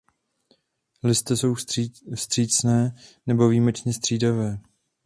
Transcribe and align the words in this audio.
Listy 1.03 1.37
jsou 1.37 1.55
vstřícné 2.15 2.95
nebo 3.27 3.49
výjimečně 3.49 3.93
střídavé. 3.93 4.59